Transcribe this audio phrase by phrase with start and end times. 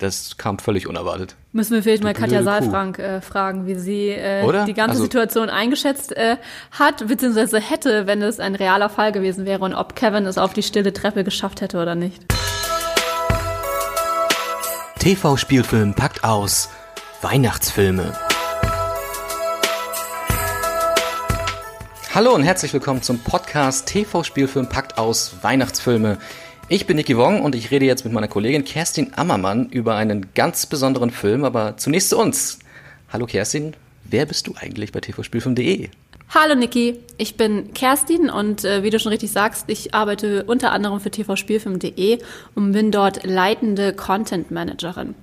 [0.00, 1.34] Das kam völlig unerwartet.
[1.50, 5.50] Müssen wir vielleicht mal Katja Saalfrank äh, fragen, wie sie äh, die ganze also, Situation
[5.50, 6.36] eingeschätzt äh,
[6.70, 10.52] hat, beziehungsweise hätte, wenn es ein realer Fall gewesen wäre und ob Kevin es auf
[10.52, 12.22] die stille Treppe geschafft hätte oder nicht.
[15.00, 16.68] TV-Spielfilm packt aus
[17.20, 18.16] Weihnachtsfilme.
[22.14, 26.18] Hallo und herzlich willkommen zum Podcast TV-Spielfilm packt aus Weihnachtsfilme.
[26.70, 30.34] Ich bin Niki Wong und ich rede jetzt mit meiner Kollegin Kerstin Ammermann über einen
[30.34, 32.58] ganz besonderen Film, aber zunächst zu uns.
[33.10, 33.72] Hallo Kerstin,
[34.04, 35.88] wer bist du eigentlich bei tvspielfilm.de?
[36.34, 40.72] Hallo Niki, ich bin Kerstin und äh, wie du schon richtig sagst, ich arbeite unter
[40.72, 42.18] anderem für tvspielfilm.de
[42.54, 45.14] und bin dort leitende Content Managerin.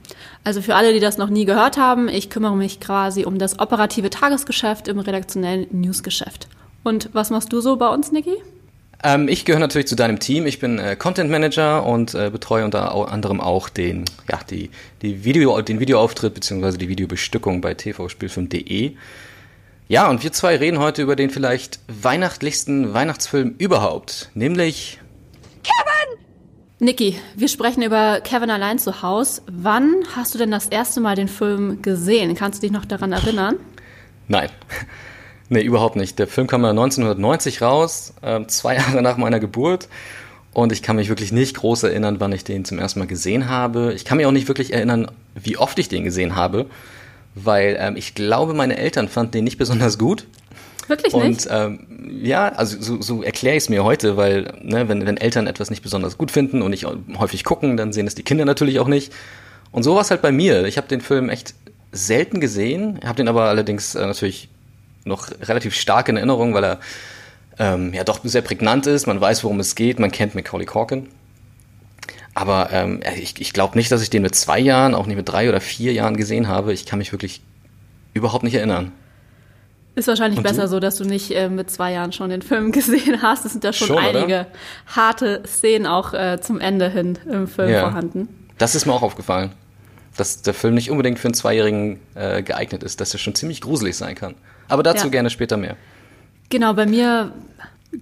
[0.43, 3.59] Also für alle, die das noch nie gehört haben, ich kümmere mich quasi um das
[3.59, 6.47] operative Tagesgeschäft im redaktionellen Newsgeschäft.
[6.83, 8.33] Und was machst du so bei uns, Niki?
[9.03, 10.45] Ähm, ich gehöre natürlich zu deinem Team.
[10.45, 14.69] Ich bin äh, Content Manager und äh, betreue unter anderem auch den, ja, die,
[15.01, 16.77] die Video, den Videoauftritt bzw.
[16.77, 18.93] die Videobestückung bei tvspielfilm.de.
[19.87, 24.99] Ja, und wir zwei reden heute über den vielleicht weihnachtlichsten Weihnachtsfilm überhaupt, nämlich
[25.63, 26.25] Kevin!
[26.79, 29.43] Niki, wir sprechen über Kevin allein zu Haus.
[29.47, 32.35] Wann hast du denn das erste Mal den Film gesehen?
[32.35, 33.57] Kannst du dich noch daran erinnern?
[34.27, 34.49] Nein.
[35.49, 36.17] Nee, überhaupt nicht.
[36.19, 39.87] Der Film kam ja 1990 raus, äh, zwei Jahre nach meiner Geburt.
[40.53, 43.49] Und ich kann mich wirklich nicht groß erinnern, wann ich den zum ersten Mal gesehen
[43.49, 43.93] habe.
[43.93, 46.67] Ich kann mich auch nicht wirklich erinnern, wie oft ich den gesehen habe,
[47.35, 50.25] weil ähm, ich glaube, meine Eltern fanden den nicht besonders gut.
[50.87, 51.25] Wirklich nicht?
[51.25, 51.85] Und ähm,
[52.21, 55.69] ja, also so, so erkläre ich es mir heute, weil ne, wenn, wenn Eltern etwas
[55.69, 56.87] nicht besonders gut finden und nicht
[57.17, 59.11] häufig gucken, dann sehen es die Kinder natürlich auch nicht.
[59.71, 60.63] Und so war es halt bei mir.
[60.65, 61.53] Ich habe den Film echt
[61.91, 64.47] selten gesehen, habe den aber allerdings äh, natürlich
[65.05, 66.79] noch relativ stark in Erinnerung, weil er
[67.57, 69.07] ähm, ja doch sehr prägnant ist.
[69.07, 69.99] Man weiß, worum es geht.
[69.99, 71.07] Man kennt Macaulay Corkin.
[72.33, 75.29] Aber ähm, ich, ich glaube nicht, dass ich den mit zwei Jahren, auch nicht mit
[75.29, 76.73] drei oder vier Jahren gesehen habe.
[76.73, 77.41] Ich kann mich wirklich
[78.13, 78.91] überhaupt nicht erinnern.
[79.95, 80.67] Ist wahrscheinlich Und besser du?
[80.67, 83.45] so, dass du nicht äh, mit zwei Jahren schon den Film gesehen hast.
[83.45, 84.47] Es sind da schon, schon einige oder?
[84.87, 87.81] harte Szenen auch äh, zum Ende hin im Film ja.
[87.81, 88.27] vorhanden.
[88.57, 89.51] Das ist mir auch aufgefallen.
[90.17, 93.61] Dass der Film nicht unbedingt für einen Zweijährigen äh, geeignet ist, dass er schon ziemlich
[93.61, 94.35] gruselig sein kann.
[94.67, 95.11] Aber dazu ja.
[95.11, 95.75] gerne später mehr.
[96.49, 97.33] Genau, bei mir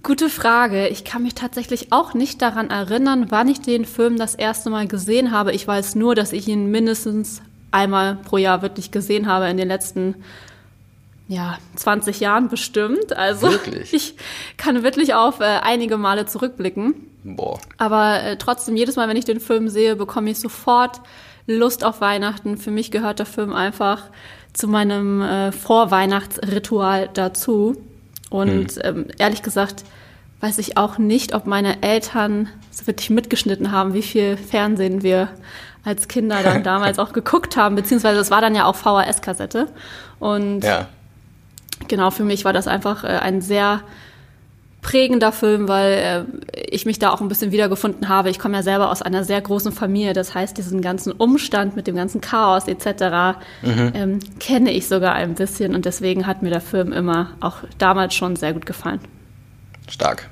[0.02, 0.88] Gute Frage.
[0.88, 4.88] Ich kann mich tatsächlich auch nicht daran erinnern, wann ich den Film das erste Mal
[4.88, 5.52] gesehen habe.
[5.52, 9.68] Ich weiß nur, dass ich ihn mindestens einmal pro Jahr wirklich gesehen habe in den
[9.68, 10.16] letzten
[11.28, 13.16] ja, 20 Jahren bestimmt.
[13.16, 13.92] Also wirklich?
[13.94, 14.16] ich
[14.56, 16.94] kann wirklich auf äh, einige Male zurückblicken.
[17.22, 17.58] Boah.
[17.78, 21.00] Aber äh, trotzdem, jedes Mal, wenn ich den Film sehe, bekomme ich sofort
[21.46, 22.56] Lust auf Weihnachten.
[22.56, 24.04] Für mich gehört der Film einfach
[24.52, 27.76] zu meinem äh, Vorweihnachtsritual dazu.
[28.30, 28.82] Und mhm.
[28.82, 29.84] ähm, ehrlich gesagt
[30.44, 35.30] weiß ich auch nicht, ob meine Eltern so wirklich mitgeschnitten haben, wie viel Fernsehen wir
[35.84, 39.68] als Kinder dann damals auch geguckt haben, beziehungsweise es war dann ja auch VHS-Kassette.
[40.18, 40.88] Und ja.
[41.88, 43.80] genau, für mich war das einfach äh, ein sehr
[44.84, 48.30] prägender Film, weil äh, ich mich da auch ein bisschen wiedergefunden habe.
[48.30, 51.88] Ich komme ja selber aus einer sehr großen Familie, das heißt, diesen ganzen Umstand mit
[51.88, 53.38] dem ganzen Chaos etc.
[53.62, 53.92] Mhm.
[53.94, 58.14] Ähm, kenne ich sogar ein bisschen und deswegen hat mir der Film immer auch damals
[58.14, 59.00] schon sehr gut gefallen.
[59.88, 60.28] Stark.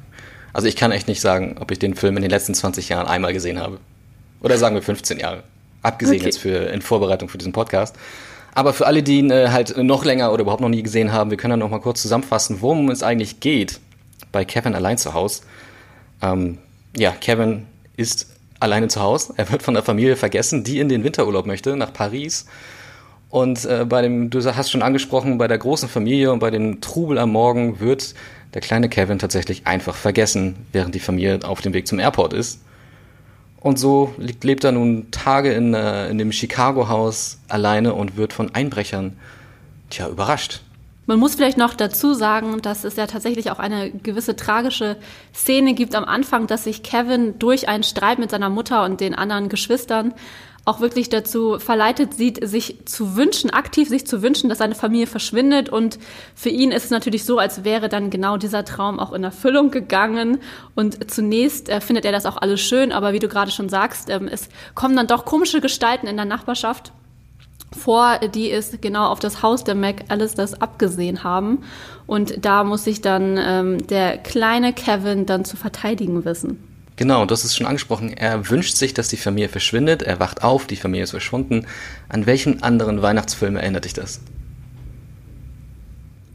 [0.52, 3.06] Also ich kann echt nicht sagen, ob ich den Film in den letzten 20 Jahren
[3.06, 3.78] einmal gesehen habe.
[4.42, 5.44] Oder sagen wir 15 Jahre.
[5.82, 6.26] Abgesehen okay.
[6.26, 7.96] jetzt für in Vorbereitung für diesen Podcast.
[8.54, 11.30] Aber für alle, die ihn äh, halt noch länger oder überhaupt noch nie gesehen haben,
[11.30, 13.80] wir können dann noch mal kurz zusammenfassen, worum es eigentlich geht
[14.32, 15.42] bei Kevin allein zu Hause.
[16.20, 16.58] Ähm,
[16.96, 17.66] ja, Kevin
[17.96, 19.34] ist alleine zu Hause.
[19.36, 22.46] Er wird von der Familie vergessen, die in den Winterurlaub möchte, nach Paris.
[23.28, 26.80] Und äh, bei dem, du hast schon angesprochen, bei der großen Familie und bei dem
[26.80, 28.14] Trubel am Morgen wird
[28.54, 32.60] der kleine Kevin tatsächlich einfach vergessen, während die Familie auf dem Weg zum Airport ist.
[33.58, 38.54] Und so lebt er nun Tage in, äh, in dem Chicago-Haus alleine und wird von
[38.54, 39.16] Einbrechern,
[39.88, 40.62] tja, überrascht.
[41.06, 44.96] Man muss vielleicht noch dazu sagen, dass es ja tatsächlich auch eine gewisse tragische
[45.34, 49.14] Szene gibt am Anfang, dass sich Kevin durch einen Streit mit seiner Mutter und den
[49.14, 50.14] anderen Geschwistern
[50.64, 55.08] auch wirklich dazu verleitet sieht, sich zu wünschen, aktiv sich zu wünschen, dass seine Familie
[55.08, 55.68] verschwindet.
[55.68, 55.98] Und
[56.36, 59.72] für ihn ist es natürlich so, als wäre dann genau dieser Traum auch in Erfüllung
[59.72, 60.38] gegangen.
[60.76, 64.08] Und zunächst äh, findet er das auch alles schön, aber wie du gerade schon sagst,
[64.08, 66.92] ähm, es kommen dann doch komische Gestalten in der Nachbarschaft
[67.76, 71.64] vor, die es genau auf das Haus der Mac das abgesehen haben.
[72.06, 76.62] Und da muss sich dann ähm, der kleine Kevin dann zu verteidigen wissen.
[76.96, 78.12] Genau, das ist schon angesprochen.
[78.12, 80.02] Er wünscht sich, dass die Familie verschwindet.
[80.02, 81.66] Er wacht auf, die Familie ist verschwunden.
[82.08, 84.20] An welchen anderen Weihnachtsfilm erinnert dich das?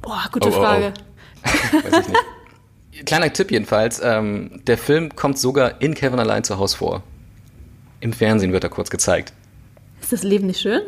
[0.02, 0.94] Boah, gute oh, oh, Frage.
[1.46, 1.48] Oh.
[1.92, 3.06] Weiß ich nicht.
[3.06, 7.04] Kleiner Tipp jedenfalls, ähm, der Film kommt sogar in Kevin allein zu Hause vor.
[8.00, 9.34] Im Fernsehen wird er kurz gezeigt.
[10.02, 10.82] Ist das Leben nicht schön?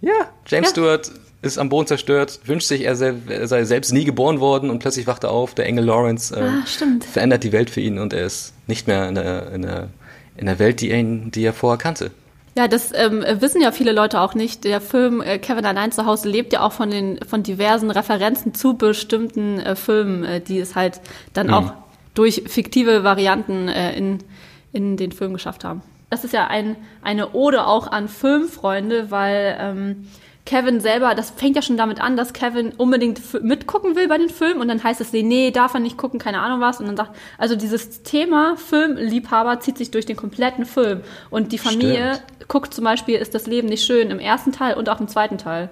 [0.00, 0.12] Ja,
[0.46, 0.72] James Ja.
[0.72, 1.10] Stewart
[1.42, 5.06] ist am Boden zerstört, wünscht sich, er, er sei selbst nie geboren worden und plötzlich
[5.06, 5.54] wacht er auf.
[5.54, 6.62] Der Engel Lawrence äh, Ah,
[7.12, 9.88] verändert die Welt für ihn und er ist nicht mehr in der, in der,
[10.36, 12.10] in der Welt, die er, die er vorher kannte.
[12.56, 14.64] Ja, das ähm, wissen ja viele Leute auch nicht.
[14.64, 18.52] Der Film äh, Kevin allein zu Hause lebt ja auch von den von diversen Referenzen
[18.54, 21.00] zu bestimmten äh, Filmen, äh, die es halt
[21.32, 21.52] dann Mhm.
[21.54, 21.72] auch
[22.14, 24.18] durch fiktive Varianten äh, in,
[24.72, 25.80] in den Film geschafft haben.
[26.10, 30.08] Das ist ja ein, eine Ode auch an Filmfreunde, weil ähm,
[30.46, 34.28] Kevin selber, das fängt ja schon damit an, dass Kevin unbedingt mitgucken will bei den
[34.28, 36.80] Filmen und dann heißt es, nee, nee, darf er nicht gucken, keine Ahnung was.
[36.80, 41.02] Und dann sagt, also dieses Thema Filmliebhaber zieht sich durch den kompletten Film.
[41.30, 42.48] Und die Familie Stimmt.
[42.48, 45.38] guckt zum Beispiel, ist das Leben nicht schön im ersten Teil und auch im zweiten
[45.38, 45.70] Teil.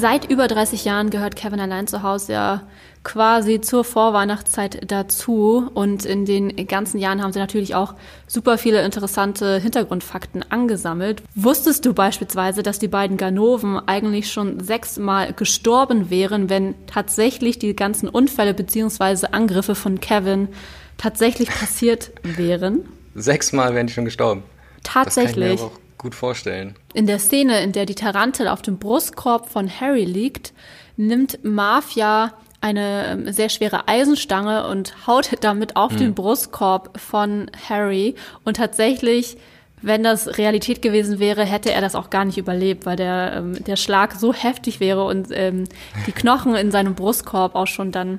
[0.00, 2.62] Seit über 30 Jahren gehört Kevin allein zu Hause ja
[3.04, 5.70] quasi zur Vorweihnachtszeit dazu.
[5.74, 7.94] Und in den ganzen Jahren haben sie natürlich auch
[8.26, 11.22] super viele interessante Hintergrundfakten angesammelt.
[11.34, 17.76] Wusstest du beispielsweise, dass die beiden Ganoven eigentlich schon sechsmal gestorben wären, wenn tatsächlich die
[17.76, 20.48] ganzen Unfälle beziehungsweise Angriffe von Kevin
[20.96, 22.88] tatsächlich passiert wären?
[23.14, 24.44] Sechsmal wären die schon gestorben.
[24.82, 25.60] Tatsächlich.
[26.00, 26.74] Gut vorstellen.
[26.94, 30.52] In der Szene, in der die Tarantel auf dem Brustkorb von Harry liegt,
[30.96, 37.50] nimmt Marv ja eine ähm, sehr schwere Eisenstange und haut damit auf den Brustkorb von
[37.68, 38.14] Harry.
[38.44, 39.36] Und tatsächlich,
[39.82, 43.64] wenn das Realität gewesen wäre, hätte er das auch gar nicht überlebt, weil der, ähm,
[43.64, 45.64] der Schlag so heftig wäre und ähm,
[46.06, 48.18] die Knochen in seinem Brustkorb auch schon dann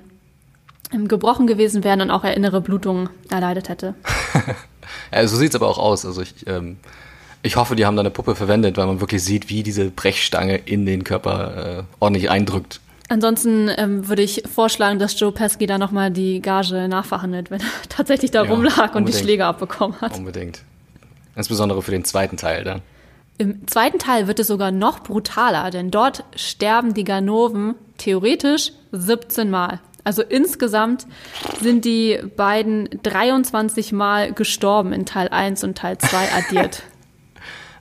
[0.93, 3.95] ähm, gebrochen gewesen wären und auch er innere Blutungen erleidet hätte.
[5.13, 6.05] Ja, so sieht's aber auch aus.
[6.05, 6.77] Also ich, ähm,
[7.43, 10.57] ich hoffe, die haben da eine Puppe verwendet, weil man wirklich sieht, wie diese Brechstange
[10.57, 12.79] in den Körper äh, ordentlich eindrückt.
[13.09, 17.67] Ansonsten ähm, würde ich vorschlagen, dass Joe Pesky da nochmal die Gage nachverhandelt, wenn er
[17.89, 19.13] tatsächlich da Ja, rumlag und die.
[19.13, 20.17] Schläge abbekommen hat.
[20.17, 20.61] Unbedingt.
[21.35, 22.81] Insbesondere für den zweiten Teil dann.
[23.37, 29.49] Im zweiten Teil wird es sogar noch brutaler, denn dort sterben die Ganoven theoretisch 17
[29.49, 29.79] Mal.
[30.03, 31.05] Also insgesamt
[31.59, 36.83] sind die beiden 23 Mal gestorben in Teil 1 und Teil 2 addiert.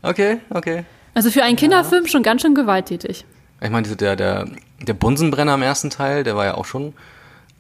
[0.02, 0.85] Okay, okay.
[1.14, 3.25] Also für einen Kinderfilm schon ganz schön gewalttätig.
[3.61, 4.49] Ich meine, der, der,
[4.81, 6.94] der Bunsenbrenner im ersten Teil, der war ja auch schon,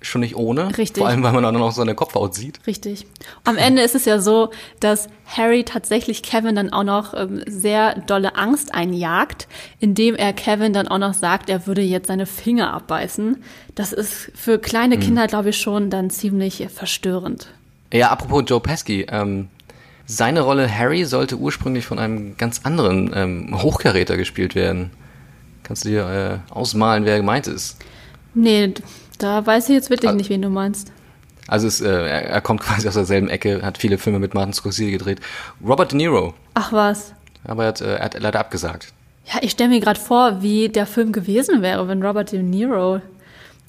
[0.00, 0.78] schon nicht ohne.
[0.78, 1.02] Richtig.
[1.02, 2.66] Vor allem, weil man dann auch seine Kopfhaut sieht.
[2.66, 3.06] Richtig.
[3.44, 7.96] Am Ende ist es ja so, dass Harry tatsächlich Kevin dann auch noch ähm, sehr
[8.00, 9.46] dolle Angst einjagt,
[9.78, 13.42] indem er Kevin dann auch noch sagt, er würde jetzt seine Finger abbeißen.
[13.74, 17.48] Das ist für kleine Kinder, glaube ich, schon dann ziemlich verstörend.
[17.92, 19.48] Ja, apropos Joe Pesky, ähm,
[20.16, 24.90] seine Rolle Harry sollte ursprünglich von einem ganz anderen ähm, Hochkaräter gespielt werden.
[25.62, 27.76] Kannst du dir äh, ausmalen, wer gemeint ist?
[28.34, 28.74] Nee,
[29.18, 30.14] da weiß ich jetzt wirklich Ah.
[30.14, 30.90] nicht, wen du meinst.
[31.46, 34.52] Also es, äh, er, er kommt quasi aus derselben Ecke, hat viele Filme mit Martin
[34.52, 35.20] Scorsese gedreht.
[35.64, 37.12] Robert De Niro, Ach was.
[37.44, 38.92] aber er hat, äh, er hat leider abgesagt.
[39.32, 43.00] Ja, ich stelle mir gerade vor, wie der Film gewesen wäre, wenn Robert De Niro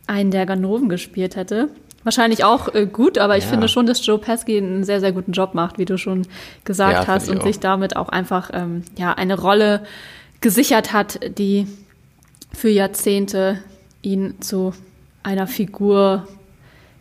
[0.08, 1.70] einen der Ganoven gespielt hätte.
[2.04, 3.52] Wahrscheinlich auch äh, gut, aber ich Ja.
[3.52, 6.28] finde schon, dass Joe Pesky einen sehr, sehr guten Job macht, wie du schon
[6.64, 7.44] gesagt Ja, hast, und auch.
[7.44, 9.84] sich damit auch einfach ähm, ja, eine Rolle
[10.42, 11.68] gesichert hat, die
[12.54, 13.60] für Jahrzehnte
[14.02, 14.74] ihn zu
[15.24, 16.28] einer Figur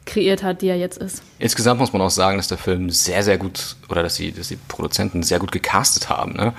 [0.04, 1.22] kreiert hat, die er jetzt ist.
[1.38, 4.48] Insgesamt muss man auch sagen, dass der Film sehr, sehr gut, oder dass die, dass
[4.48, 6.32] die Produzenten sehr gut gecastet haben.
[6.34, 6.52] Ne?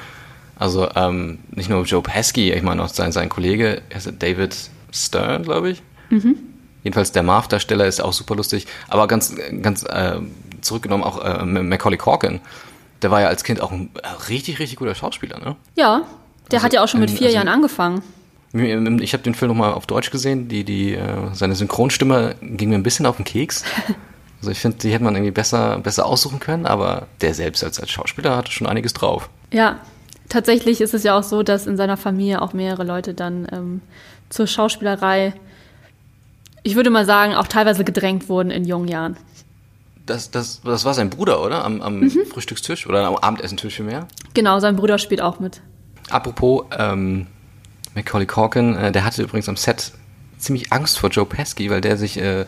[0.57, 3.81] Also ähm, nicht nur Joe Pesky, ich meine auch sein, sein Kollege,
[4.19, 4.55] David
[4.91, 5.81] Stern, glaube ich.
[6.83, 8.67] Jedenfalls der Marv-Darsteller ist auch super lustig.
[8.89, 10.19] Aber ganz, ganz äh,
[10.61, 12.39] zurückgenommen auch äh, Macaulay Corkin.
[13.01, 15.39] Der war ja als Kind auch ein äh, richtig, richtig guter Schauspieler.
[15.39, 15.55] Ne?
[15.75, 16.01] Ja,
[16.51, 18.01] der Also hat ja auch schon mit ein- vier also- Jahren angefangen.
[18.53, 20.49] Ich habe den Film nochmal auf Deutsch gesehen.
[20.49, 23.63] Die, die, äh, seine Synchronstimme ging mir ein bisschen auf den Keks.
[24.41, 27.79] Also ich finde, die hätte man irgendwie besser, besser aussuchen können, aber der selbst als,
[27.79, 29.29] als Schauspieler hatte schon einiges drauf.
[29.53, 29.77] Ja,
[30.29, 33.81] tatsächlich ist es ja auch so, dass in seiner Familie auch mehrere Leute dann ähm,
[34.29, 35.33] zur Schauspielerei,
[36.63, 39.17] ich würde mal sagen, auch teilweise gedrängt wurden in jungen Jahren.
[40.05, 41.63] Das, das, das war sein Bruder, oder?
[41.63, 44.07] Am, am Frühstückstisch oder am Abendessentisch vielmehr.
[44.33, 45.61] Genau, sein Bruder spielt auch mit.
[46.09, 47.27] Apropos ähm,
[47.95, 49.91] Macaulay Corkin, äh, der hatte übrigens am Set
[50.37, 52.45] ziemlich Angst vor Joe Pesky, weil der sich, äh,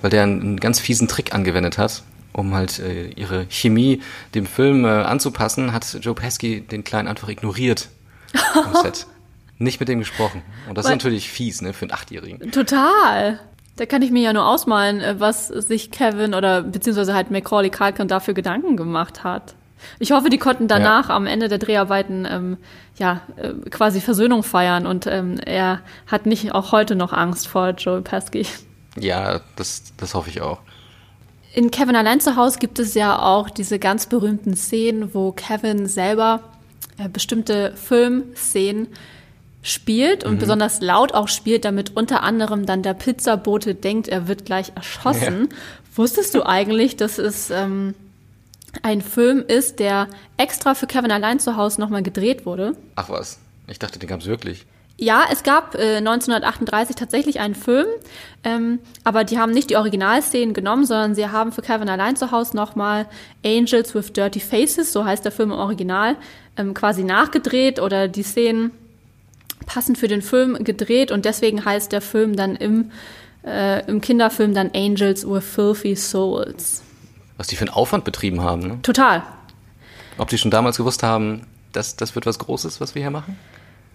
[0.00, 2.02] weil der einen, einen ganz fiesen Trick angewendet hat,
[2.32, 4.00] um halt äh, ihre Chemie
[4.34, 7.88] dem Film äh, anzupassen, hat Joe Pesky den Kleinen einfach ignoriert
[8.54, 9.06] am Set.
[9.58, 10.42] Nicht mit dem gesprochen.
[10.68, 12.50] Und das ist Weil- natürlich fies, ne, für einen Achtjährigen.
[12.52, 13.40] Total.
[13.76, 17.70] Da kann ich mir ja nur ausmalen, äh, was sich Kevin oder beziehungsweise halt Macaulay
[17.70, 19.54] Culkin dafür Gedanken gemacht hat.
[19.98, 22.56] Ich hoffe, die konnten danach am Ende der Dreharbeiten ähm,
[22.98, 27.70] ja äh, quasi Versöhnung feiern und ähm, er hat nicht auch heute noch Angst vor
[27.70, 28.46] Joel Pesky.
[28.96, 30.58] Ja, das, das hoffe ich auch.
[31.54, 35.86] In Kevin allein zu Hause gibt es ja auch diese ganz berühmten Szenen, wo Kevin
[35.86, 36.40] selber
[36.98, 38.88] äh, bestimmte Filmszenen
[39.62, 40.38] spielt und mhm.
[40.38, 45.48] besonders laut auch spielt, damit unter anderem dann der Pizzabote denkt, er wird gleich erschossen.
[45.50, 45.56] Ja.
[45.94, 47.94] Wusstest du eigentlich, dass es ähm,
[48.82, 52.76] ein Film ist, der extra für Kevin allein zu Hause nochmal gedreht wurde?
[52.96, 53.38] Ach was,
[53.68, 54.66] ich dachte, den gab es wirklich.
[54.98, 57.86] Ja, es gab äh, 1938 tatsächlich einen Film,
[58.44, 62.30] ähm, aber die haben nicht die Originalszenen genommen, sondern sie haben für Kevin allein zu
[62.30, 63.06] Hause nochmal
[63.44, 66.16] Angels with Dirty Faces, so heißt der Film im Original,
[66.56, 68.70] ähm, quasi nachgedreht oder die Szenen
[69.66, 72.90] passend für den Film gedreht und deswegen heißt der Film dann im,
[73.44, 76.82] äh, im Kinderfilm dann Angels with Filthy Souls.
[77.36, 78.78] Was die für einen Aufwand betrieben haben, ne?
[78.82, 79.22] Total.
[80.18, 83.36] Ob die schon damals gewusst haben, dass das wird was Großes, was wir hier machen?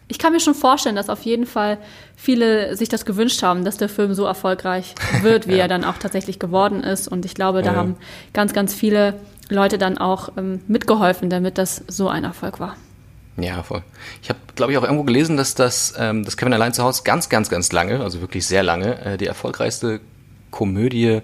[0.08, 1.78] ich kann mir schon vorstellen, dass auf jeden Fall
[2.16, 5.64] viele sich das gewünscht haben, dass der Film so erfolgreich wird, wie ja.
[5.64, 7.08] er dann auch tatsächlich geworden ist.
[7.08, 7.78] Und ich glaube, da ja.
[7.78, 7.98] haben
[8.34, 9.20] ganz, ganz viele
[9.50, 12.76] Leute dann auch ähm, mitgeholfen, damit das so ein Erfolg war.
[13.38, 13.84] Ja, voll.
[14.22, 17.04] Ich habe, glaube ich, auch irgendwo gelesen, dass das, ähm, das Kevin allein zu Hause
[17.04, 20.00] ganz, ganz, ganz lange, also wirklich sehr lange, äh, die erfolgreichste
[20.50, 21.22] Komödie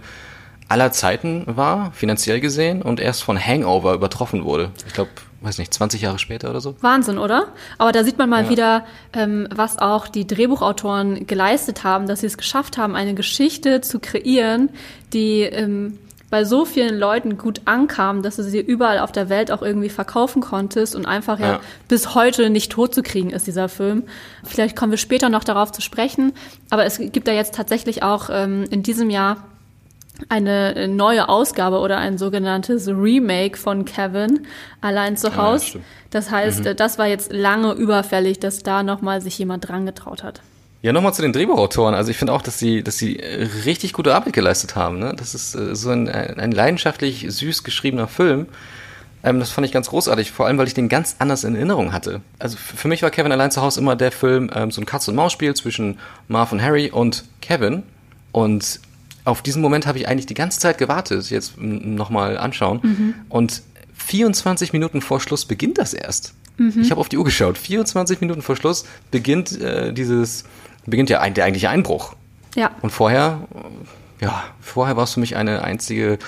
[0.67, 4.71] aller Zeiten war, finanziell gesehen, und erst von Hangover übertroffen wurde.
[4.87, 5.09] Ich glaube,
[5.41, 6.75] weiß nicht, 20 Jahre später oder so.
[6.81, 7.47] Wahnsinn, oder?
[7.77, 8.49] Aber da sieht man mal ja.
[8.49, 13.81] wieder, ähm, was auch die Drehbuchautoren geleistet haben, dass sie es geschafft haben, eine Geschichte
[13.81, 14.69] zu kreieren,
[15.11, 15.99] die ähm,
[16.33, 19.89] bei so vielen Leuten gut ankam, dass du sie überall auf der Welt auch irgendwie
[19.89, 24.01] verkaufen konntest und einfach ja, ja bis heute nicht tot zu kriegen ist, dieser Film.
[24.43, 26.33] Vielleicht kommen wir später noch darauf zu sprechen,
[26.71, 29.45] aber es gibt da jetzt tatsächlich auch ähm, in diesem Jahr
[30.27, 34.47] eine neue Ausgabe oder ein sogenanntes Remake von Kevin
[34.81, 35.77] allein zu Hause.
[35.77, 36.75] Ja, das heißt, mhm.
[36.75, 40.41] das war jetzt lange überfällig, dass da nochmal sich jemand dran getraut hat.
[40.83, 41.95] Ja, nochmal zu den Drehbuchautoren.
[41.95, 43.13] Also ich finde auch, dass sie, dass sie
[43.65, 44.99] richtig gute Arbeit geleistet haben.
[44.99, 45.13] Ne?
[45.15, 48.47] Das ist äh, so ein, ein leidenschaftlich süß geschriebener Film.
[49.23, 51.93] Ähm, das fand ich ganz großartig, vor allem, weil ich den ganz anders in Erinnerung
[51.93, 52.19] hatte.
[52.37, 55.55] Also für mich war Kevin allein zu Hause immer der Film, ähm, so ein Katz-und-Maus-Spiel
[55.55, 57.83] zwischen Marv und Harry und Kevin.
[58.33, 58.81] Und
[59.23, 62.81] auf diesen Moment habe ich eigentlich die ganze Zeit gewartet, jetzt nochmal anschauen.
[62.83, 63.13] Mhm.
[63.29, 63.61] Und
[63.95, 66.33] 24 Minuten vor Schluss beginnt das erst.
[66.57, 66.81] Mhm.
[66.81, 67.57] Ich habe auf die Uhr geschaut.
[67.57, 70.43] 24 Minuten vor Schluss beginnt äh, dieses,
[70.85, 72.15] beginnt ja der eigentliche Einbruch.
[72.55, 72.71] Ja.
[72.81, 73.39] Und vorher,
[74.21, 76.19] ja, vorher war es für mich eine einzige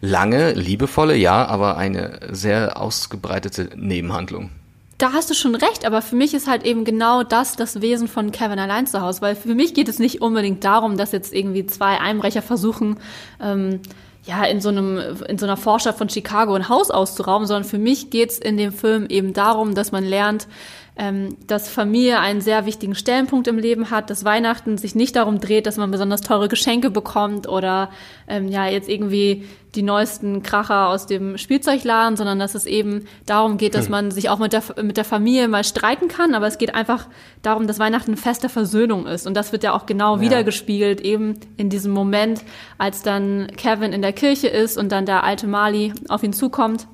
[0.00, 4.50] lange, liebevolle, ja, aber eine sehr ausgebreitete Nebenhandlung
[4.98, 8.08] da hast du schon recht, aber für mich ist halt eben genau das das Wesen
[8.08, 11.34] von Kevin allein zu Hause, weil für mich geht es nicht unbedingt darum, dass jetzt
[11.34, 12.96] irgendwie zwei Einbrecher versuchen,
[13.40, 13.80] ähm,
[14.24, 17.78] ja, in so einem, in so einer Vorstadt von Chicago ein Haus auszurauben, sondern für
[17.78, 20.46] mich geht's in dem Film eben darum, dass man lernt,
[20.96, 25.40] ähm, dass Familie einen sehr wichtigen Stellenpunkt im Leben hat, dass Weihnachten sich nicht darum
[25.40, 27.90] dreht, dass man besonders teure Geschenke bekommt oder
[28.28, 33.56] ähm, ja jetzt irgendwie die neuesten Kracher aus dem Spielzeugladen, sondern dass es eben darum
[33.58, 33.90] geht, dass hm.
[33.90, 37.08] man sich auch mit der, mit der Familie mal streiten kann, aber es geht einfach
[37.42, 39.26] darum, dass Weihnachten ein Fest der Versöhnung ist.
[39.26, 40.20] Und das wird ja auch genau ja.
[40.22, 42.44] wiedergespiegelt, eben in diesem Moment,
[42.78, 46.86] als dann Kevin in der Kirche ist und dann der alte Mali auf ihn zukommt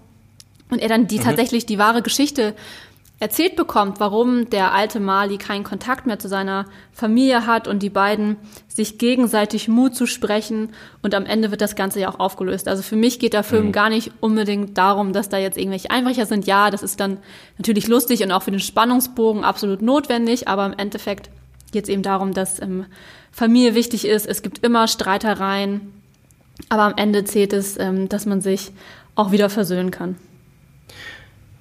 [0.71, 1.25] und er dann die mhm.
[1.25, 2.55] tatsächlich die wahre Geschichte
[3.21, 7.91] erzählt bekommt, warum der alte Mali keinen Kontakt mehr zu seiner Familie hat und die
[7.91, 8.37] beiden
[8.67, 10.71] sich gegenseitig Mut zu sprechen
[11.03, 12.67] und am Ende wird das Ganze ja auch aufgelöst.
[12.67, 13.73] Also für mich geht der Film mhm.
[13.73, 16.47] gar nicht unbedingt darum, dass da jetzt irgendwelche Einbrecher sind.
[16.47, 17.19] Ja, das ist dann
[17.59, 21.29] natürlich lustig und auch für den Spannungsbogen absolut notwendig, aber im Endeffekt
[21.73, 22.87] geht es eben darum, dass ähm,
[23.31, 24.27] Familie wichtig ist.
[24.27, 25.93] Es gibt immer Streitereien,
[26.71, 28.73] aber am Ende zählt es, ähm, dass man sich
[29.15, 30.17] auch wieder versöhnen kann.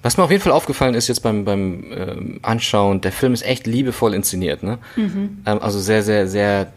[0.02, 3.42] Was mir auf jeden Fall aufgefallen ist jetzt beim, beim ähm, Anschauen, der Film ist
[3.42, 4.78] echt liebevoll inszeniert, ne?
[4.96, 5.42] Mhm.
[5.44, 6.72] Ähm, also sehr, sehr, sehr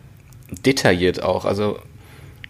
[0.66, 1.46] detailliert auch.
[1.46, 1.80] Also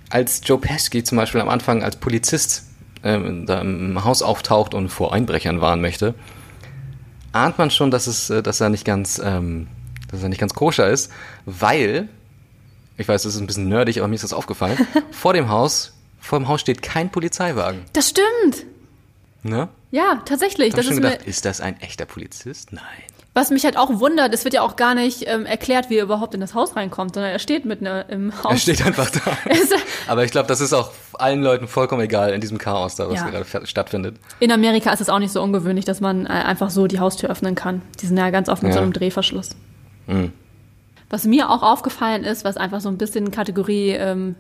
[0.10, 2.68] als Joe Pesky zum Beispiel am Anfang als Polizist
[3.04, 6.16] ähm, da im Haus auftaucht und vor Einbrechern warnen möchte,
[7.34, 9.68] ahnt man schon, dass es, äh, dass er nicht ganz, ähm,
[10.10, 11.12] dass er nicht ganz koscher ist,
[11.46, 12.08] weil,
[12.98, 14.78] ich weiß, das ist ein bisschen nerdig, aber mir ist das aufgefallen,
[15.12, 17.82] vor dem Haus, vor dem Haus steht kein Polizeiwagen.
[17.94, 18.66] Das stimmt.
[19.44, 19.68] Ne?
[19.92, 20.74] Ja, tatsächlich.
[20.74, 22.72] Das ist, gedacht, ist das ein echter Polizist?
[22.72, 22.84] Nein.
[23.36, 26.04] Was mich halt auch wundert, es wird ja auch gar nicht ähm, erklärt, wie er
[26.04, 28.52] überhaupt in das Haus reinkommt, sondern er steht mitten äh, im Haus.
[28.52, 29.38] Er steht einfach da.
[30.08, 33.22] Aber ich glaube, das ist auch allen Leuten vollkommen egal in diesem Chaos da, was
[33.22, 33.30] ja.
[33.30, 34.18] gerade stattfindet.
[34.40, 37.30] In Amerika ist es auch nicht so ungewöhnlich, dass man äh, einfach so die Haustür
[37.32, 37.82] öffnen kann.
[38.02, 38.78] Die sind ja ganz oft mit ja.
[38.78, 39.56] so einem Drehverschluss.
[40.06, 40.32] Mhm.
[41.10, 44.36] Was mir auch aufgefallen ist, was einfach so ein bisschen Kategorie ähm,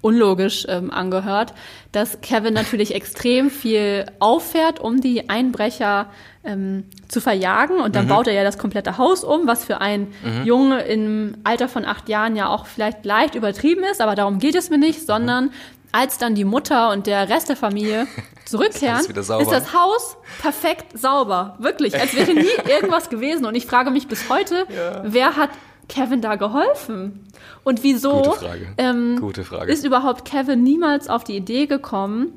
[0.00, 1.54] unlogisch ähm, angehört,
[1.92, 6.06] dass Kevin natürlich extrem viel auffährt, um die Einbrecher
[6.44, 7.80] ähm, zu verjagen.
[7.80, 8.10] Und dann mhm.
[8.10, 10.44] baut er ja das komplette Haus um, was für einen mhm.
[10.44, 14.54] Junge im Alter von acht Jahren ja auch vielleicht leicht übertrieben ist, aber darum geht
[14.54, 15.52] es mir nicht, sondern mhm.
[15.92, 18.06] als dann die Mutter und der Rest der Familie
[18.44, 21.56] zurückkehren, ist, ist, das Haus perfekt sauber.
[21.58, 23.44] Wirklich, als wäre nie irgendwas gewesen.
[23.46, 25.02] Und ich frage mich bis heute, ja.
[25.04, 25.50] wer hat
[25.88, 27.26] Kevin da geholfen?
[27.64, 28.66] Und wieso Gute Frage.
[28.78, 29.72] Ähm, Gute Frage.
[29.72, 32.32] ist überhaupt Kevin niemals auf die Idee gekommen,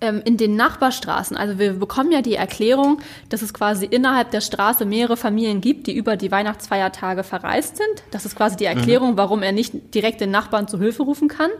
[0.00, 1.36] ähm, in den Nachbarstraßen.
[1.36, 5.86] Also wir bekommen ja die Erklärung, dass es quasi innerhalb der Straße mehrere Familien gibt,
[5.86, 8.02] die über die Weihnachtsfeiertage verreist sind.
[8.10, 8.78] Das ist quasi die mhm.
[8.78, 9.16] Erklärung, mhm.
[9.18, 11.50] warum er nicht direkt den Nachbarn zu Hilfe rufen kann.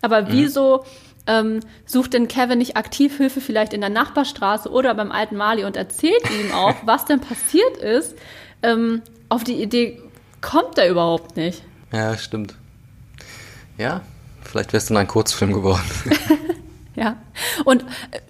[0.00, 0.26] Aber mhm.
[0.30, 0.84] wieso
[1.26, 5.64] ähm, sucht denn Kevin nicht aktiv Hilfe vielleicht in der Nachbarstraße oder beim alten Mali
[5.64, 8.16] und erzählt ihm auch, was denn passiert ist?
[8.62, 10.00] Ähm, auf die Idee
[10.42, 11.62] kommt er überhaupt nicht.
[11.92, 12.54] Ja, stimmt.
[13.78, 14.02] Ja,
[14.42, 15.80] vielleicht wärst du ein Kurzfilm geworden.
[16.94, 17.16] Ja.
[17.64, 18.20] Und äh,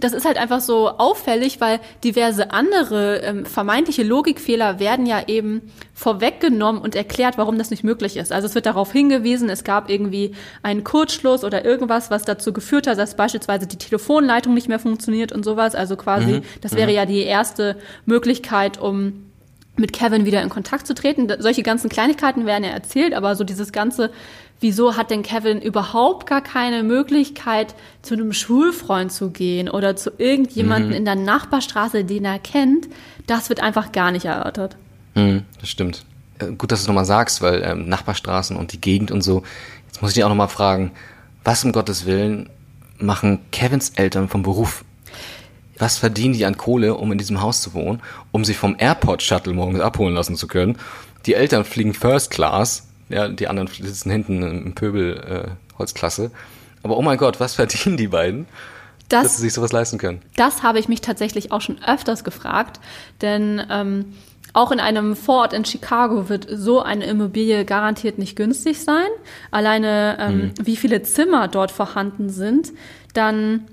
[0.00, 5.62] das ist halt einfach so auffällig, weil diverse andere ähm, vermeintliche Logikfehler werden ja eben
[5.94, 8.32] vorweggenommen und erklärt, warum das nicht möglich ist.
[8.32, 12.86] Also es wird darauf hingewiesen, es gab irgendwie einen Kurzschluss oder irgendwas, was dazu geführt
[12.86, 15.74] hat, dass beispielsweise die Telefonleitung nicht mehr funktioniert und sowas.
[15.74, 16.42] Also quasi, mhm.
[16.60, 16.96] das wäre mhm.
[16.96, 19.31] ja die erste Möglichkeit, um
[19.76, 21.32] mit Kevin wieder in Kontakt zu treten.
[21.38, 24.10] Solche ganzen Kleinigkeiten werden ja erzählt, aber so dieses ganze
[24.62, 30.12] wieso hat denn Kevin überhaupt gar keine Möglichkeit, zu einem Schulfreund zu gehen oder zu
[30.16, 30.96] irgendjemanden mhm.
[30.96, 32.88] in der Nachbarstraße, den er kennt?
[33.26, 34.76] Das wird einfach gar nicht erörtert.
[35.14, 36.04] Mhm, das stimmt.
[36.38, 39.42] Äh, gut, dass du es nochmal sagst, weil ähm, Nachbarstraßen und die Gegend und so.
[39.88, 40.92] Jetzt muss ich dich auch nochmal fragen,
[41.44, 42.48] was um Gottes Willen
[42.98, 44.84] machen Kevins Eltern vom Beruf?
[45.82, 49.52] Was verdienen die an Kohle, um in diesem Haus zu wohnen, um sich vom Airport-Shuttle
[49.52, 50.78] morgens abholen lassen zu können?
[51.26, 56.30] Die Eltern fliegen First Class ja, die anderen sitzen hinten im Pöbel äh, Holzklasse.
[56.82, 58.46] Aber oh mein Gott, was verdienen die beiden?
[59.08, 60.22] Das, dass sie sich sowas leisten können.
[60.36, 62.80] Das habe ich mich tatsächlich auch schon öfters gefragt,
[63.20, 64.14] denn ähm,
[64.54, 69.08] auch in einem Vorort in Chicago wird so eine Immobilie garantiert nicht günstig sein.
[69.50, 70.52] Alleine ähm, hm.
[70.62, 72.72] wie viele Zimmer dort vorhanden sind,
[73.14, 73.66] dann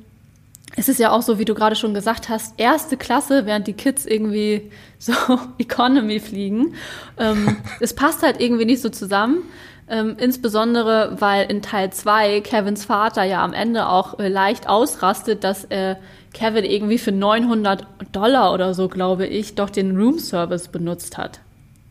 [0.76, 3.74] es ist ja auch so, wie du gerade schon gesagt hast, erste Klasse, während die
[3.74, 5.14] Kids irgendwie so
[5.58, 6.76] Economy fliegen.
[7.18, 9.44] Ähm, es passt halt irgendwie nicht so zusammen.
[9.92, 15.44] Ähm, insbesondere, weil in Teil 2 Kevins Vater ja am Ende auch äh, leicht ausrastet,
[15.44, 15.96] dass äh,
[16.32, 21.40] Kevin irgendwie für 900 Dollar oder so, glaube ich, doch den Room Service benutzt hat.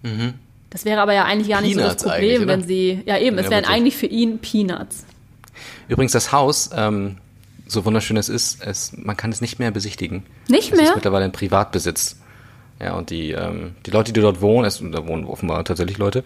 [0.03, 0.35] Mhm.
[0.71, 3.37] Das wäre aber ja eigentlich gar nicht Peanuts so das Problem, wenn sie, ja eben,
[3.39, 5.05] es wären eigentlich für ihn Peanuts.
[5.89, 7.17] Übrigens, das Haus, ähm,
[7.69, 10.25] so wunderschön es ist, es, man kann es nicht mehr besichtigen.
[10.49, 10.83] Nicht mehr?
[10.83, 12.17] Es ist mittlerweile ein Privatbesitz.
[12.81, 16.25] Ja, und die, ähm, die Leute, die dort wohnen, es, da wohnen offenbar tatsächlich Leute,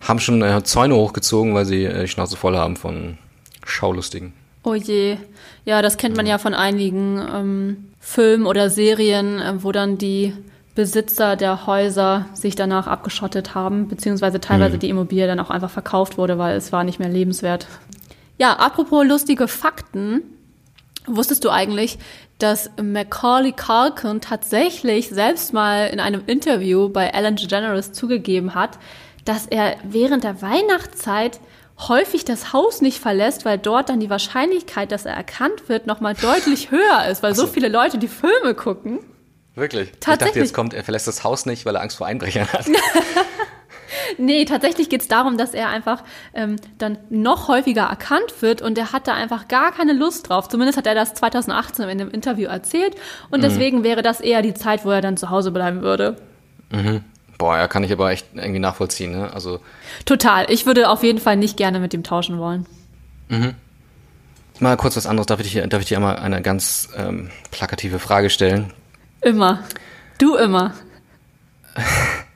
[0.00, 3.18] haben schon äh, Zäune hochgezogen, weil sie äh, die Schnauze voll haben von
[3.64, 4.32] Schaulustigen.
[4.62, 5.16] Oh je.
[5.64, 10.34] Ja, das kennt man ja von einigen ähm, Filmen oder Serien, äh, wo dann die
[10.74, 14.80] Besitzer der Häuser sich danach abgeschottet haben, beziehungsweise teilweise mhm.
[14.80, 17.66] die Immobilie dann auch einfach verkauft wurde, weil es war nicht mehr lebenswert.
[18.38, 20.22] Ja, apropos lustige Fakten.
[21.06, 21.98] Wusstest du eigentlich,
[22.38, 28.78] dass Macaulay Culkin tatsächlich selbst mal in einem Interview bei Ellen DeGeneres zugegeben hat,
[29.24, 31.40] dass er während der Weihnachtszeit
[31.88, 36.14] häufig das Haus nicht verlässt, weil dort dann die Wahrscheinlichkeit, dass er erkannt wird, nochmal
[36.14, 37.46] deutlich höher ist, weil so.
[37.46, 39.00] so viele Leute die Filme gucken.
[39.54, 39.90] Wirklich?
[39.92, 40.10] Tatsächlich.
[40.10, 42.66] Ich dachte, jetzt kommt, er verlässt das Haus nicht, weil er Angst vor Einbrechern hat.
[44.18, 46.02] nee, tatsächlich geht es darum, dass er einfach
[46.34, 50.48] ähm, dann noch häufiger erkannt wird und er hat da einfach gar keine Lust drauf.
[50.48, 52.94] Zumindest hat er das 2018 in einem Interview erzählt
[53.30, 53.44] und mhm.
[53.44, 56.16] deswegen wäre das eher die Zeit, wo er dann zu Hause bleiben würde.
[56.70, 57.04] Mhm.
[57.38, 59.32] Boah, ja, kann ich aber echt irgendwie nachvollziehen, ne?
[59.32, 59.60] Also.
[60.04, 60.50] Total.
[60.50, 62.66] Ich würde auf jeden Fall nicht gerne mit ihm tauschen wollen.
[63.28, 63.54] Mhm.
[64.58, 65.26] Mal kurz was anderes.
[65.26, 68.74] Darf ich dir, darf ich dir einmal eine ganz ähm, plakative Frage stellen?
[69.22, 69.64] Immer.
[70.18, 70.74] Du immer.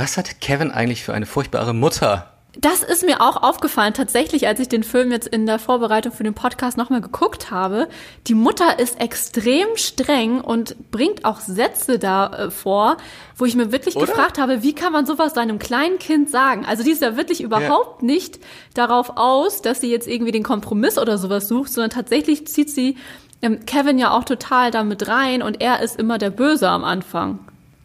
[0.00, 2.32] Was hat Kevin eigentlich für eine furchtbare Mutter?
[2.58, 6.22] Das ist mir auch aufgefallen, tatsächlich, als ich den Film jetzt in der Vorbereitung für
[6.24, 7.86] den Podcast nochmal geguckt habe.
[8.26, 12.96] Die Mutter ist extrem streng und bringt auch Sätze da äh, vor,
[13.36, 14.06] wo ich mir wirklich Oder?
[14.06, 16.64] gefragt habe, wie kann man sowas seinem kleinen Kind sagen?
[16.64, 18.06] Also die ist ja wirklich überhaupt ja.
[18.06, 18.40] nicht
[18.72, 22.96] darauf aus, dass sie jetzt irgendwie den Kompromiss oder sowas sucht, sondern tatsächlich zieht sie
[23.42, 27.40] ähm, Kevin ja auch total damit rein und er ist immer der Böse am Anfang.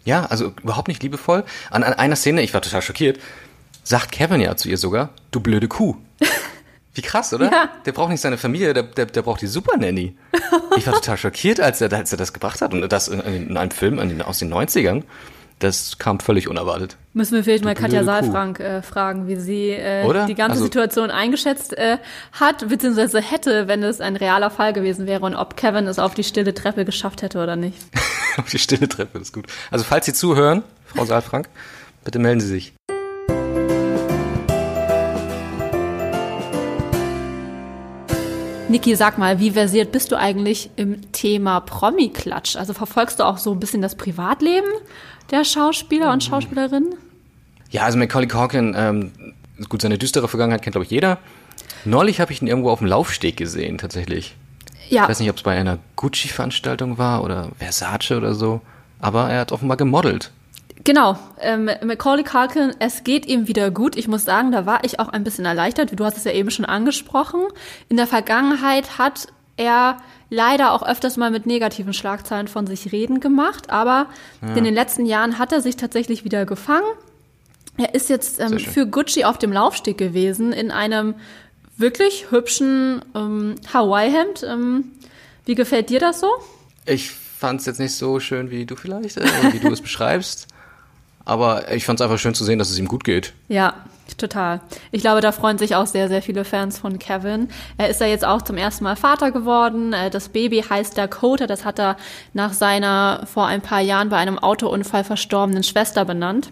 [0.06, 1.44] Ja, also überhaupt nicht liebevoll.
[1.72, 3.20] An, an einer Szene, ich war total schockiert,
[3.84, 5.98] sagt Kevin ja zu ihr sogar, du blöde Kuh.
[6.94, 7.52] Wie krass, oder?
[7.52, 7.70] Ja.
[7.86, 10.16] Der braucht nicht seine Familie, der, der, der braucht die Super Nanny.
[10.78, 12.74] Ich war total schockiert, als er, als er das gebracht hat.
[12.74, 15.04] Und das in, in einem Film aus den 90ern.
[15.60, 16.98] Das kam völlig unerwartet.
[17.14, 18.04] Müssen wir vielleicht Du mal Katja.
[18.04, 21.98] Saalfrank äh, fragen, wie sie äh, die ganze Also- Situation eingeschätzt äh,
[22.34, 26.14] hat, beziehungsweise hätte, wenn es ein realer Fall gewesen wäre und ob Kevin es auf
[26.14, 27.78] die stille Treppe geschafft hätte oder nicht.
[28.38, 29.46] Auf die stille Treppe, ist gut.
[29.72, 31.48] Also falls Sie zuhören, Frau Saalfrank,
[32.04, 32.74] bitte melden Sie sich.
[38.68, 42.56] Niki, sag mal, wie versiert bist du eigentlich im Thema Promi-Klatsch?
[42.56, 44.68] Also verfolgst du auch so ein bisschen das Privatleben
[45.32, 46.96] der Schauspieler und Schauspielerinnen?
[47.70, 49.12] Ja, also Macaulay Culkin, ähm,
[49.70, 51.20] gut, seine düstere Vergangenheit kennt, glaube ich, jeder.
[51.84, 54.36] Neulich habe ich ihn irgendwo auf dem Laufsteg gesehen, tatsächlich.
[54.90, 58.62] Ja, Ich weiß nicht, ob es bei einer Gucci-Veranstaltung war oder Versace oder so.
[59.00, 60.32] Aber er hat offenbar gemodelt.
[60.84, 63.96] Genau, ähm, Macaulay Culkin, es geht ihm wieder gut.
[63.96, 65.98] Ich muss sagen, da war ich auch ein bisschen erleichtert.
[65.98, 67.42] Du hast es ja eben schon angesprochen.
[67.90, 69.98] In der Vergangenheit hat er
[70.30, 74.08] leider auch öfters mal mit negativen Schlagzeilen von sich reden gemacht, aber
[74.42, 76.86] in den letzten Jahren hat er sich tatsächlich wieder gefangen.
[77.78, 81.16] Er ist jetzt ähm, für Gucci auf dem Laufsteg gewesen in einem
[81.78, 84.44] wirklich hübschen ähm, Hawaii-Hemd.
[84.44, 84.92] Ähm,
[85.46, 86.30] wie gefällt dir das so?
[86.86, 90.48] Ich fand es jetzt nicht so schön wie du vielleicht, äh, wie du es beschreibst.
[91.26, 93.34] Aber ich fand es einfach schön zu sehen, dass es ihm gut geht.
[93.48, 93.74] Ja,
[94.18, 94.62] total.
[94.92, 97.50] Ich glaube, da freuen sich auch sehr, sehr viele Fans von Kevin.
[97.78, 99.94] Er ist ja jetzt auch zum ersten Mal Vater geworden.
[99.94, 101.48] Äh, Das Baby heißt Dakota.
[101.48, 101.98] Das hat er
[102.34, 106.52] nach seiner vor ein paar Jahren bei einem Autounfall verstorbenen Schwester benannt.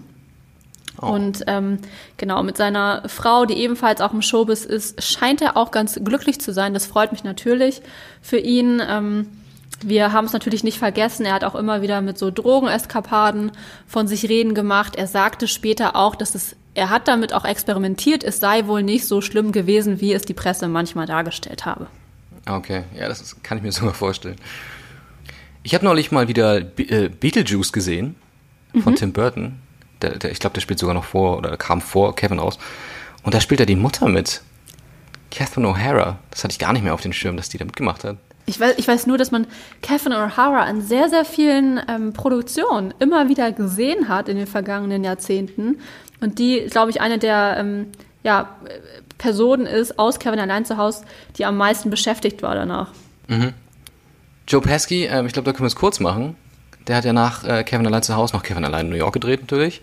[1.01, 1.07] Oh.
[1.07, 1.79] Und ähm,
[2.17, 6.39] genau, mit seiner Frau, die ebenfalls auch im Showbiz ist, scheint er auch ganz glücklich
[6.41, 6.73] zu sein.
[6.73, 7.81] Das freut mich natürlich
[8.21, 8.81] für ihn.
[8.87, 9.27] Ähm,
[9.81, 11.25] wir haben es natürlich nicht vergessen.
[11.25, 13.51] Er hat auch immer wieder mit so Drogeneskapaden
[13.87, 14.95] von sich reden gemacht.
[14.95, 18.23] Er sagte später auch, dass es, er hat damit auch experimentiert.
[18.23, 21.87] Es sei wohl nicht so schlimm gewesen, wie es die Presse manchmal dargestellt habe.
[22.45, 24.37] Okay, ja, das ist, kann ich mir sogar vorstellen.
[25.63, 28.15] Ich habe neulich mal wieder Be äh, Beetlejuice gesehen
[28.81, 29.59] von Tim Burton.
[30.01, 32.59] Der, der, ich glaube, der spielt sogar noch vor oder kam vor Kevin raus.
[33.23, 34.41] Und da spielt er die Mutter mit.
[35.31, 36.17] Catherine O'Hara.
[36.29, 38.17] Das hatte ich gar nicht mehr auf den Schirm, dass die da mitgemacht hat.
[38.45, 39.47] Ich weiß, ich weiß nur, dass man
[39.81, 45.03] Kevin O'Hara an sehr, sehr vielen ähm, Produktionen immer wieder gesehen hat in den vergangenen
[45.03, 45.79] Jahrzehnten.
[46.19, 47.87] Und die, glaube ich, eine der ähm,
[48.23, 51.05] ja, äh, Personen ist aus Kevin allein zu Hause,
[51.37, 52.91] die am meisten beschäftigt war danach.
[54.47, 56.35] Joe Pesci, ähm, ich glaube, da können wir es kurz machen.
[56.87, 59.13] Der hat ja nach äh, Kevin allein zu Hause noch Kevin allein in New York
[59.13, 59.81] gedreht natürlich.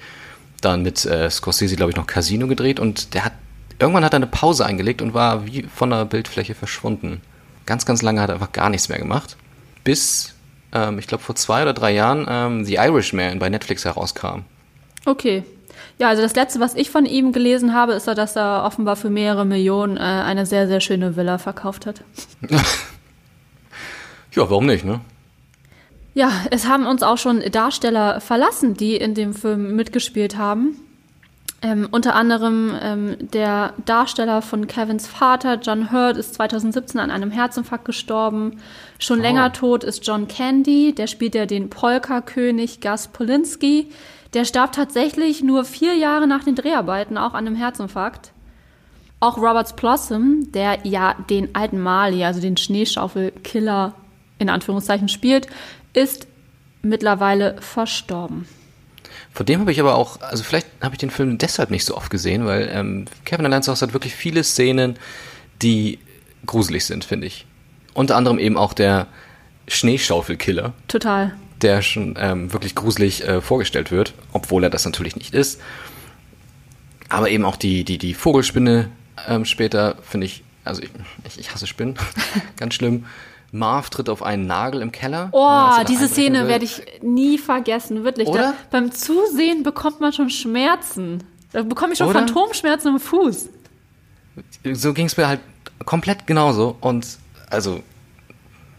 [0.60, 3.32] Dann mit äh, Scorsese, glaube ich, noch Casino gedreht und der hat
[3.78, 7.22] irgendwann hat er eine Pause eingelegt und war wie von der Bildfläche verschwunden.
[7.70, 9.36] Ganz, ganz lange hat er einfach gar nichts mehr gemacht.
[9.84, 10.34] Bis,
[10.72, 14.40] ähm, ich glaube, vor zwei oder drei Jahren ähm, The Irishman bei Netflix herauskam.
[15.06, 15.44] Okay.
[15.96, 18.96] Ja, also das letzte, was ich von ihm gelesen habe, ist, ja, dass er offenbar
[18.96, 22.02] für mehrere Millionen äh, eine sehr, sehr schöne Villa verkauft hat.
[24.32, 25.00] Ja, warum nicht, ne?
[26.14, 30.76] Ja, es haben uns auch schon Darsteller verlassen, die in dem Film mitgespielt haben.
[31.62, 37.30] Ähm, unter anderem ähm, der Darsteller von Kevins Vater, John Hurt, ist 2017 an einem
[37.30, 38.60] Herzinfarkt gestorben.
[38.98, 39.22] Schon Oh.
[39.22, 43.88] länger tot ist John Candy, der spielt ja den Polka-König Gus Polinski.
[44.32, 48.32] Der starb tatsächlich nur vier Jahre nach den Dreharbeiten, auch an einem Herzinfarkt.
[49.18, 53.94] Auch Roberts Blossom, der ja den alten Marley, also den Schneeschaufelkiller
[54.38, 55.46] in Anführungszeichen spielt,
[55.92, 56.26] ist
[56.80, 58.46] mittlerweile verstorben.
[59.32, 61.96] Von dem habe ich aber auch, also vielleicht habe ich den Film deshalb nicht so
[61.96, 64.98] oft gesehen, weil ähm, Kevin Allein zu Hause hat wirklich viele Szenen,
[65.62, 65.98] die
[66.46, 67.46] gruselig sind, finde ich.
[67.94, 69.06] Unter anderem eben auch der
[69.68, 71.34] Schneeschaufelkiller, Total.
[71.62, 75.60] der schon ähm, wirklich gruselig äh, vorgestellt wird, obwohl er das natürlich nicht ist.
[77.08, 78.88] Aber eben auch die, die, die Vogelspinne
[79.28, 80.90] ähm, später, finde ich, also ich,
[81.26, 81.96] ich, ich hasse Spinnen,
[82.56, 83.06] ganz schlimm.
[83.52, 85.28] Marv tritt auf einen Nagel im Keller.
[85.32, 88.30] Oh, diese Szene werde ich nie vergessen, wirklich.
[88.30, 91.24] Da, beim Zusehen bekommt man schon Schmerzen.
[91.52, 92.20] Da bekomme ich schon Oder?
[92.20, 93.48] Phantomschmerzen im Fuß.
[94.72, 95.40] so ging es mir halt
[95.84, 96.76] komplett genauso.
[96.80, 97.06] Und
[97.50, 97.82] also,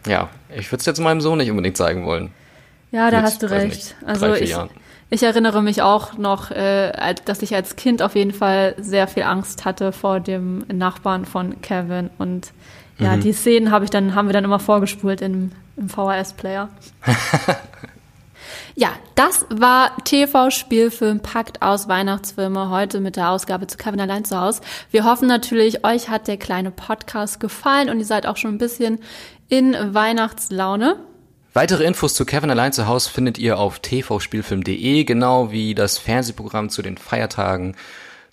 [0.08, 2.32] ja, ich würde es jetzt meinem Sohn nicht unbedingt zeigen wollen.
[2.92, 3.76] Ja, da Mit, hast du recht.
[3.76, 4.70] nicht, also drei, ich, Jahren.
[5.10, 9.24] ich erinnere mich auch noch, äh, dass ich als Kind auf jeden Fall sehr viel
[9.24, 12.10] Angst hatte vor dem Nachbarn von Kevin.
[12.18, 12.52] Und
[13.02, 13.22] ja, Mhm.
[13.22, 16.70] die Szenen habe ich dann, haben wir dann immer vorgespult im, im VHS-Player.
[18.76, 24.40] Ja, das war TV-Spielfilm Pakt aus Weihnachtsfilme heute mit der Ausgabe zu Kevin allein zu
[24.40, 24.62] Hause.
[24.92, 28.58] Wir hoffen natürlich, euch hat der kleine Podcast gefallen und ihr seid auch schon ein
[28.58, 29.00] bisschen
[29.50, 30.96] in Weihnachtslaune.
[31.54, 36.70] Weitere Infos zu Kevin allein zu Hause findet ihr auf tvspielfilm.de, genau wie das Fernsehprogramm
[36.70, 37.76] zu den Feiertagen,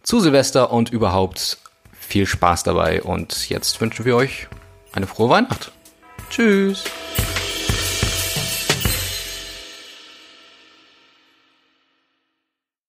[0.05, 1.59] zu Silvester und überhaupt
[1.93, 3.03] viel Spaß dabei.
[3.03, 4.47] Und jetzt wünschen wir euch
[4.93, 5.73] eine frohe Weihnacht.
[6.31, 6.85] Tschüss.